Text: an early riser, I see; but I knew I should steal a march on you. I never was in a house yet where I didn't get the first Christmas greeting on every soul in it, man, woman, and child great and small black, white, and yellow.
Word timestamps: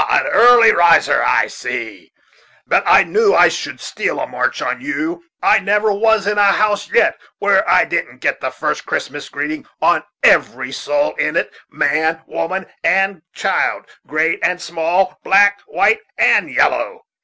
an 0.09 0.25
early 0.29 0.71
riser, 0.71 1.23
I 1.23 1.45
see; 1.45 2.11
but 2.65 2.83
I 2.87 3.03
knew 3.03 3.35
I 3.35 3.49
should 3.49 3.79
steal 3.79 4.19
a 4.19 4.25
march 4.25 4.59
on 4.59 4.81
you. 4.81 5.25
I 5.43 5.59
never 5.59 5.93
was 5.93 6.25
in 6.25 6.39
a 6.39 6.53
house 6.53 6.89
yet 6.91 7.19
where 7.37 7.69
I 7.69 7.85
didn't 7.85 8.17
get 8.17 8.41
the 8.41 8.49
first 8.49 8.87
Christmas 8.87 9.29
greeting 9.29 9.67
on 9.79 10.03
every 10.23 10.71
soul 10.71 11.13
in 11.17 11.35
it, 11.35 11.51
man, 11.69 12.23
woman, 12.25 12.65
and 12.83 13.21
child 13.35 13.85
great 14.07 14.39
and 14.41 14.59
small 14.59 15.19
black, 15.23 15.61
white, 15.67 15.99
and 16.17 16.49
yellow. 16.49 17.05